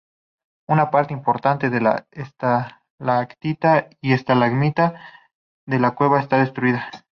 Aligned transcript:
Una 0.67 0.89
parte 0.89 1.13
importante 1.13 1.69
de 1.69 1.79
las 1.79 2.07
estalactitas 2.09 3.85
y 4.01 4.13
estalagmitas 4.13 4.93
de 5.67 5.77
la 5.77 5.91
cueva 5.91 6.19
está 6.19 6.39
destruida. 6.39 6.89